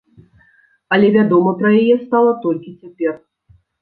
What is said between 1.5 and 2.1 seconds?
пра яе